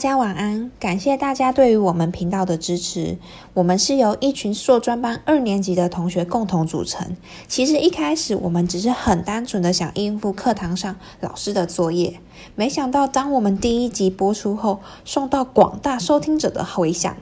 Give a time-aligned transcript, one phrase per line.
[0.00, 3.18] 大家晚安，感谢大家对于我们频道的支持。
[3.52, 7.18] 我们是由一群硕专班二年级的同学共同组成。
[7.46, 12.18] 其实一开始我们只是很单纯的想应付课堂上老师的作业，
[12.54, 17.14] 没想到当我们第一集播出后，受到广大收听者的回响，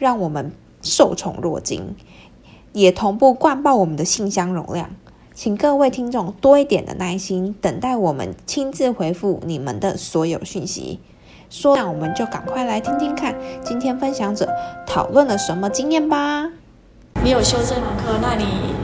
[0.00, 0.50] 让我们
[0.82, 1.94] 受宠若惊，
[2.72, 4.90] 也同步灌爆我们的信箱容量。
[5.32, 10.98] 请各位听众多一点的耐心，等待我们亲自回复你们的所有讯息。
[11.50, 14.48] 说，那我们就赶快来听听看，今天分享者
[14.86, 16.46] 讨论了什么经验吧。
[17.22, 18.74] 你有修这门课，那你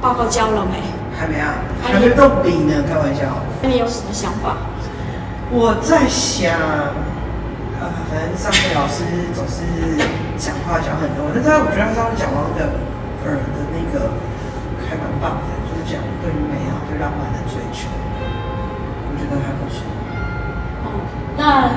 [0.00, 0.80] 报告交了没？
[1.18, 3.22] 还没啊，还没动笔呢，开玩笑。
[3.62, 4.56] 那你有什么想法？
[5.50, 6.54] 我在想，
[7.80, 9.64] 呃，反正上课老师总是
[10.38, 12.64] 讲话讲很多，但是我觉得他上次讲王的
[13.26, 14.10] 尔的那个
[14.88, 15.60] 还蛮棒的。
[15.70, 17.86] 就是讲对美好、对浪漫的追求，
[19.06, 19.84] 我觉得还不错。
[20.82, 20.86] 哦，
[21.36, 21.68] 那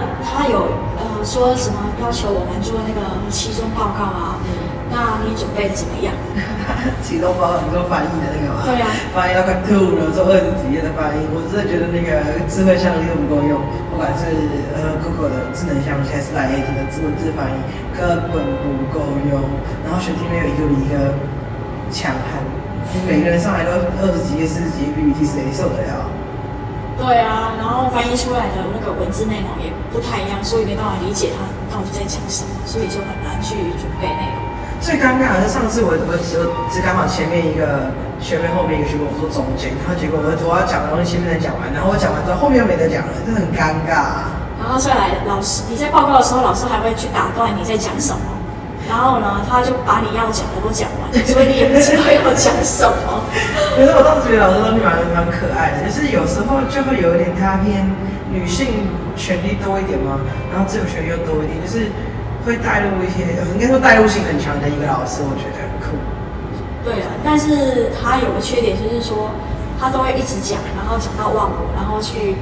[0.44, 0.60] 他有
[1.00, 3.00] 呃说什么要求我们做那个
[3.32, 4.36] 期中报告啊？
[4.92, 6.12] 那你准备怎么样？
[7.00, 8.60] 期中报告你说翻译的那个吗？
[8.68, 13.56] 对啊，翻译到快吐了，做二十几页的翻译，我真的觉得那个智慧相机都不够用，
[13.88, 14.28] 不管是
[14.76, 17.56] 呃 Google 的智能相机还是 l i t 的文字翻译，
[17.96, 19.00] 根本不够
[19.32, 19.40] 用。
[19.88, 21.16] 然后选题没有一个比一个
[21.88, 22.44] 强悍。
[23.08, 23.72] 每个人上来都
[24.04, 26.04] 二十几页、四十几页 PPT，谁受得了？
[26.98, 34.40] 对啊，然后翻译出来的那个文字内容也不太一样，所以没办法理解他到底在讲什么，所以就很难去准备内容。
[34.80, 44.28] 最尴尬的是上次我我只只刚好前面一个学妹，后面一个学妹，我说中间，然后结果我我要讲的东西前面才讲完，然后我讲完之后后面又没得讲了，这很尴尬。
[44.60, 48.22] 然后再来，老师你在报告的时候，老师还会去打断你在讲什么。
[48.90, 53.24] 然后呢，他就把你要讲的都讲完，所以你也不知道要讲什么。
[53.76, 57.88] 可是我当时觉得老师东西蛮蛮可爱的，就是有时候就会有一点他偏
[58.30, 60.20] 女性权利多一点嘛，
[60.52, 61.90] 然后自由权利又多一点，就是
[62.46, 65.98] 会带入一些，应该说带入性很强的一个老师，我觉得很酷。
[66.84, 69.32] 对啊，但是他有个缺点就是说，
[69.80, 72.36] 他都会一直讲，然后讲到忘我，然后去。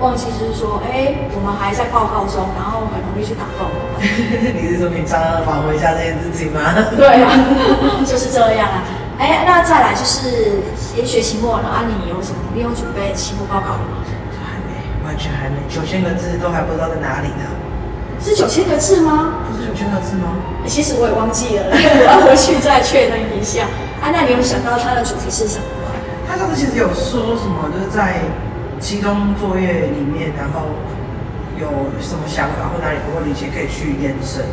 [0.00, 4.02] 忘记就是说，哎，我们还在报告中，然后很容易去打断我们。
[4.58, 6.60] 你是说你常常返回一下这件事情吗？
[6.98, 7.30] 对啊，
[8.04, 8.82] 就是这样啊。
[9.18, 10.58] 哎，那再来就是
[10.98, 12.42] 也学期末了啊，你有什么？
[12.52, 14.02] 你有准备期末报告了吗？
[14.42, 17.46] 还没，完全还没，九千个字都还不知道在哪里呢。
[18.18, 19.46] 是九千个字吗？
[19.46, 20.34] 不是九千个字吗？
[20.66, 23.62] 其实我也忘记了，我要回去再确认一下。
[24.02, 25.94] 啊，那你有想到它的主题是什么吗？
[26.26, 28.18] 他上次其实有说什么，就是在。
[28.84, 30.68] 期中作业里面，然后
[31.56, 34.44] 有什么想法或哪里不会理解，可以去延伸。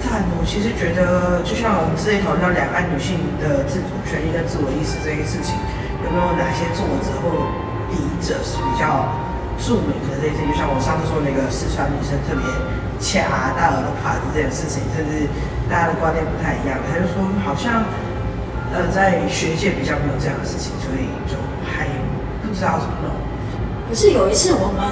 [0.00, 5.60] 但我其实觉得，就像我们之前讨论两岸女性的自主权利跟自我意识这些事情，
[6.00, 7.52] 有没有哪些作者或
[7.92, 9.12] 笔者是比较
[9.60, 10.40] 著名的这些？
[10.48, 12.48] 就像我上次说那个四川女生特别
[12.96, 15.28] 掐大耳朵耙子这件事情，甚至
[15.68, 16.80] 大家的观念不太一样。
[16.88, 17.84] 他就说，好像
[18.72, 21.36] 呃在学界比较没有这样的事情，所以就
[21.68, 21.84] 还
[22.40, 23.12] 不知道怎么弄。
[23.88, 24.82] 可是有一次我们，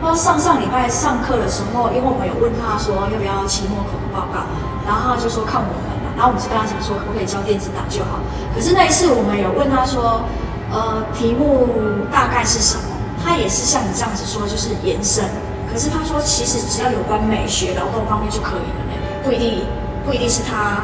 [0.00, 4.42] 不知道上上礼拜上课的时候，因为我们有问他说要不要期末口头报告，
[4.84, 8.18] 然后他就说看我们了，然后我们是跟他讲说可不可以交电子档就好。
[8.54, 10.26] 可是那一次我们有问他说，
[10.74, 11.70] 呃，题目
[12.10, 12.90] 大概是什么？
[13.22, 15.22] 他也是像你这样子说，就是延伸。
[15.70, 19.62] 可是他说其实只要有关美学、劳动方面就可以了呢，不一定
[20.04, 20.82] 不一定是他，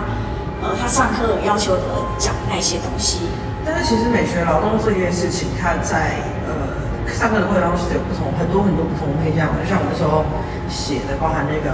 [0.63, 1.83] 呃，他上课要求的
[2.17, 3.27] 讲那些东西。
[3.67, 6.23] 但是其实美学、劳动这件事情，他在。
[7.13, 10.23] 上课的过程当中是有不同很多很多不同的面向，就像我那时候
[10.69, 11.73] 写的，包含那个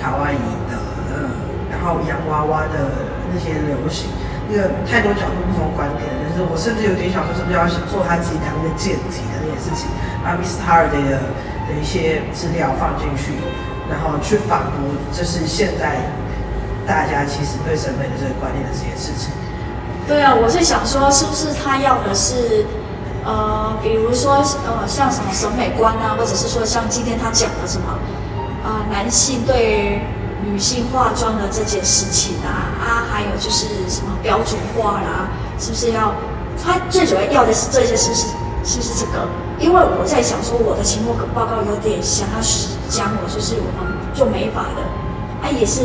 [0.00, 0.38] 卡哇伊
[0.70, 0.74] 的，
[1.12, 1.30] 嗯，
[1.70, 4.08] 然后洋娃娃的那些流行，
[4.48, 9.90] 那个太多角度不同观点，就是我甚至有点想说，是不是要做他自己谈那个见体的那些事情，
[10.24, 10.96] 把 Miss t a r 的
[11.68, 13.36] 的一些资料放进去，
[13.90, 16.00] 然后去反驳，就是现在
[16.86, 19.34] 大家其实对审美的这个观念的这些事情。
[20.08, 22.64] 对啊，我是想说，是不是他要的是？
[23.26, 27.98] 呃，比如说，呃，像什么审美观啊，或者是说像今天他讲的什么，
[28.64, 30.00] 啊，男性对
[30.44, 35.28] 女性化妆的这件事情啊，啊，还有就是什么标准化啦，
[35.58, 36.14] 是不是要？
[36.64, 38.26] 他最主要要的是这些，是不是？
[38.64, 39.26] 是不是这个？
[39.58, 42.40] 因为我在想说，我的期末报告有点想要
[42.88, 44.80] 讲我就是我们做美发的，
[45.42, 45.82] 啊，也是，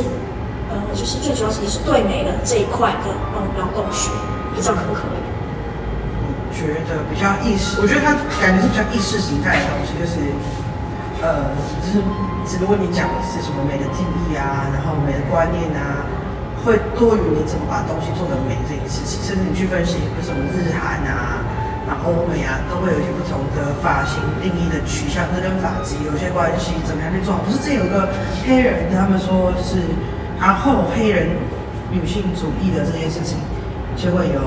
[0.69, 4.11] 呃，就是最主要是也是对美的这一块的那种劳动学，
[4.53, 5.30] 不知道可不可以？
[6.61, 10.21] 觉得比较意识，我觉得他感觉是比较意识形态的东西，就是，
[11.25, 11.49] 呃，
[11.81, 12.05] 就是
[12.45, 16.05] 只不过你讲的是什么美的定义啊，然后美的观念啊，
[16.61, 21.41] 会多于你怎么把东西做得美这件事情，甚至你去分析什么日韩啊，
[21.89, 27.33] 那欧美啊，都会有一些不同的发型定义的取向，这跟发质有些关系，怎么样去做？
[27.41, 28.05] 不是这有个
[28.45, 29.81] 黑人，他们说是
[30.37, 31.33] 然后黑人
[31.89, 33.41] 女性主义的这件事情。
[33.95, 34.39] 就会有，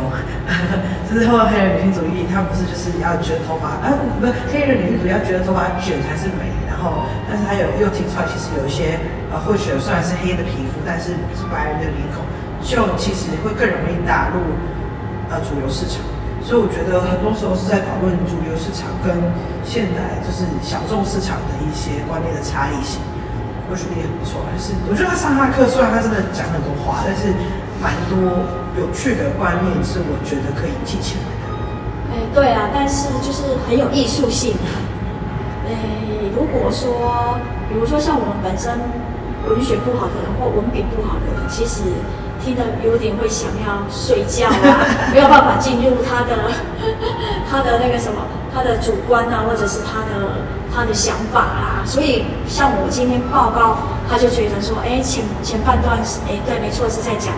[1.09, 8.99] 就是后黑人女性主义，他不是就是要卷头发，啊，不是黑人女性主义要觉得头发卷才是美，然后，但是他有又提出来，其实有一些
[9.31, 12.25] 呃，或许虽然是黑的皮肤，但是是白人的脸孔，
[12.65, 14.41] 就其实会更容易打入
[15.31, 16.01] 呃主流市场，
[16.43, 19.13] 所以我觉得很多时候是在讨论主流市场跟
[19.65, 23.01] 现代就是小众市场的一些观念的差异性。
[23.65, 27.33] 我觉得也很不错，就是我觉得他上他的课，虽然他真的讲很多话，但是
[27.85, 28.17] 蛮多
[28.81, 31.45] 有趣的观念是我觉得可以记起来的。
[32.09, 34.57] 哎，对啊，但是就是很有艺术性。
[35.69, 35.71] 哎，
[36.35, 37.37] 如果说，
[37.69, 38.73] 比如说像我们本身
[39.51, 41.83] 文学不好的人或文笔不好的人，其实
[42.43, 44.81] 听得有点会想要睡觉啊，
[45.13, 46.51] 没有办法进入他的
[47.51, 48.17] 他的那个什么，
[48.55, 50.41] 他的主观啊，或者是他的。
[50.77, 53.79] 他的想法啊，所以像我今天报告，
[54.11, 57.33] 他就觉得说，哎，前前半段是，哎，对，没错，是在讲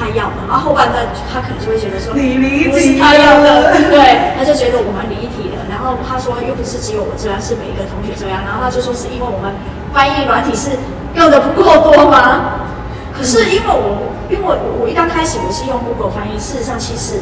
[0.00, 5.68] 他要的，然后后半段他可能就会觉得说，你离题他要的，对，他就觉得我们离题了。
[5.68, 8.40] 然后他说，又不是只有我这样，是每一个同学这样。
[8.48, 9.52] 然后他就说，是因为我们
[9.92, 10.80] 翻译软体是
[11.14, 12.64] 用的不够多吗？
[13.12, 17.20] 可是因为我，因为我我一刚开始我是用 Google 翻译，事实上其实。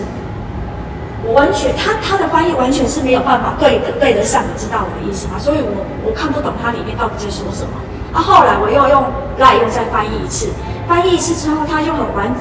[1.27, 5.35] 我完全，他他的翻译完全是没有办法对的对得上，你知道我的意思吗？
[5.37, 7.75] 所以我我看不懂它里面到底在说什么。
[8.15, 9.05] 啊，后来我又用
[9.37, 10.49] 赖又再翻译一次，
[10.89, 12.33] 翻译一次之后，他就很完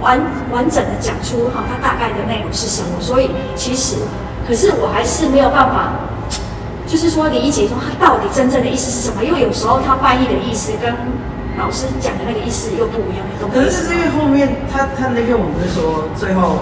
[0.00, 0.20] 完
[0.52, 2.88] 完整的讲出哈，它大概的内容是什么。
[3.00, 3.96] 所以其实，
[4.46, 5.92] 可是我还是没有办法，
[6.86, 10.94] 就是说理解说他到底真正的意思是什么，因为有时候他翻译的意思跟
[11.58, 16.58] 老师讲的那个意思又不一样，懂可能是因为后面他他那篇我们是说最后。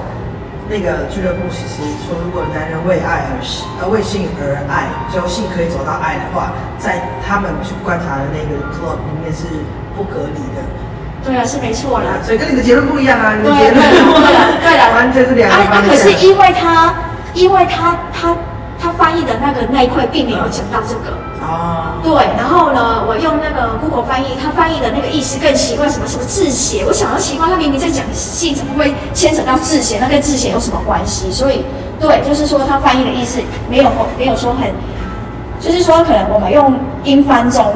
[0.67, 3.37] 那个俱乐部其实说，如果男人为爱而
[3.79, 9.45] 呃为性而爱，就性可以走到爱的话，在他们去观察的那个 club 里面是
[9.95, 10.65] 不合理的。
[11.25, 12.19] 对啊，是没错啦。
[12.23, 15.91] 所以跟你的结论不一样啊，你的结论对了，对了，完全是两个方面。
[15.91, 16.95] 可是因为他，
[17.35, 18.35] 因为他，他。
[18.77, 29.97] 他翻译的那个那一块并没有讲到这个哦，对，然后呢，我用那个 Google 翻译，他翻译的那个意思更奇怪，什么什么字写，我想到奇怪，他明明在讲性，怎么会牵扯到字写？
[30.01, 31.33] 那跟字写有什么关系？
[31.33, 31.65] 所以，
[31.99, 33.41] 对，就是说他翻译的意思
[33.71, 34.69] 没有没有说很，
[35.59, 37.73] 就是说可能我们用英翻中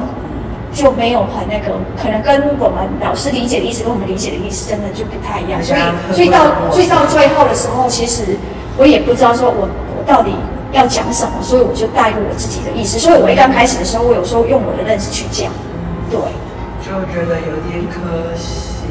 [0.73, 5.81] 就没有很那个，可能跟我们老师理解的意思跟我们理解的意思真的就不太一样，所以，
[6.15, 8.37] 所以到所以到最后的时候，其实
[8.77, 10.33] 我也不知道说我我到底。
[10.71, 12.99] 要讲什么，所以我就带入我自己的意思。
[12.99, 15.49] 所以我一刚开始的时候，我有时候用我的认识去讲，
[16.13, 16.21] 对，
[16.85, 18.85] 就觉得有点可惜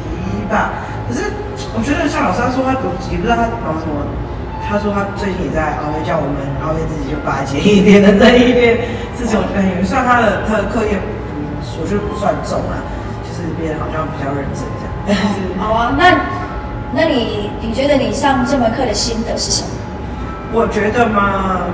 [0.50, 0.74] 吧。
[1.06, 1.30] 可是
[1.78, 3.94] 我觉得像老师他说他读，也不知道他忙什么。
[4.66, 8.82] 他说他最近也在熬夜，叫我们熬夜自己就巴结一点的那一边
[9.14, 11.17] 事情，我觉得很算他的他的课业，嗯，
[11.80, 12.82] 我觉得不算重啊，
[13.22, 14.90] 就是别人好像比较认真这样。
[15.58, 16.02] 好啊，那
[16.92, 19.68] 那你你觉得你上这门课的心得是什么？
[20.52, 21.68] 我觉得嘛，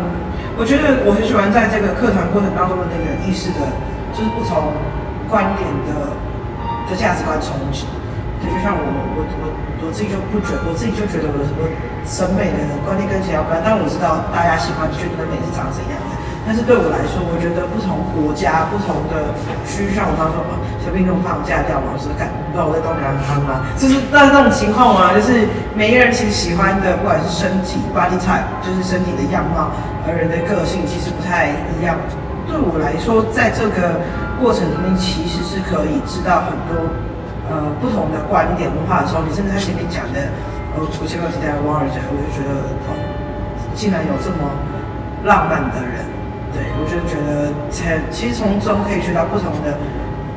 [0.58, 3.62] 我觉得我很喜欢在这个课堂过程当中的那个意识的，
[4.12, 4.74] 就是不同
[5.30, 6.10] 观点的
[6.90, 7.86] 的价值观冲击。
[8.42, 9.44] 就就像我我我
[9.86, 11.62] 我自己就不觉，我自己就觉得我我
[12.04, 16.12] 审美的观念跟其他不一样，但我知道大家喜欢觉得美是长怎样的。
[16.46, 19.32] 但是对我来说，我觉得不同国家、不同的
[19.64, 23.64] 区，像我刚说嘛，小兵用放假掉嘛，我是感，不知道我在东南亚吗？
[23.80, 29.72] 就是那那种情况嘛，就是每一个人其实喜欢的，不管是身体 body type，就是身体的样貌，
[30.04, 31.96] 而人的个性其实不太一样。
[32.44, 34.04] 对我来说，在这个
[34.36, 36.76] 过程里面，其实是可以知道很多
[37.48, 40.28] 呃不同的观点文化的时候，你甚至他前面讲的，
[40.76, 42.52] 呃，我前面提到王尔德，我就觉得
[42.84, 42.92] 哦，
[43.72, 44.44] 竟然有这么
[45.24, 46.04] 浪漫的人。
[46.54, 49.74] 对，我就觉得，才其实从中可以学到不同的，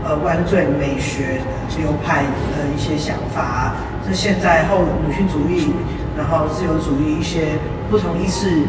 [0.04, 1.40] 呃，万罪美学
[1.78, 3.76] 流派的一些想法，
[4.08, 5.70] 是现在后女性主义，
[6.18, 7.54] 然后自由主义一些
[7.92, 8.66] 不同意识、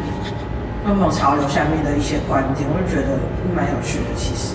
[0.84, 3.16] 不同潮流下面的一些观点，我就觉得
[3.56, 4.12] 蛮有趣的。
[4.14, 4.52] 其实，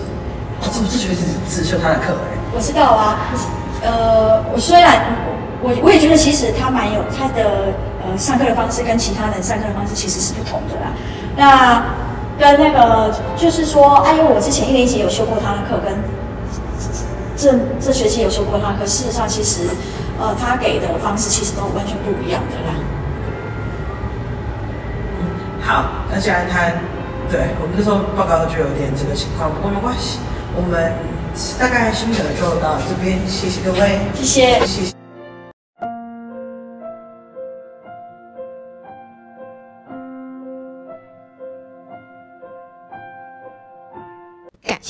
[0.61, 2.37] 我这这学期只修他的课哎。
[2.53, 3.17] 我知道啊，
[3.81, 5.01] 呃，我虽然
[5.63, 7.73] 我我也觉得其实他蛮有他的
[8.05, 10.93] 呃上课的方式跟其他人上课的方式其实是不同的啦。
[11.35, 12.03] 那。
[12.39, 15.93] 跟那个就是说，哎，因为我之前一年级有修过他的课，跟
[17.35, 19.61] 这这学期有修过他的课，事实上其实，
[20.19, 22.73] 呃，他给的方式其实都完全不一样的啦。
[25.61, 26.69] 好，那既然他，
[27.31, 30.19] 对我们那时候报告就有点这个情况，不过没关系，
[30.55, 30.91] 我们
[31.59, 35.02] 大概心得就到这边，谢谢各位，谢谢，谢谢。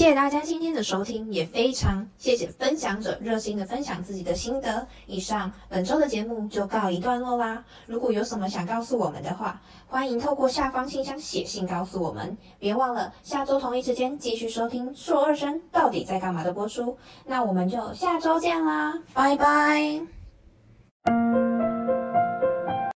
[0.03, 4.85] 谢谢大家今天的收听，也非常谢谢分享者热心的分享自己的心得。
[5.07, 7.63] 以上本周的节目就告一段落啦。
[7.85, 12.37] 如果有什么想告诉我们的话，欢迎透过下方信箱写信告诉我们。
[12.59, 16.97] 别忘了下周同一时间继续收听《硕二生到底在干嘛》的播出。
[17.25, 20.01] 那我们就下周见啦，拜拜。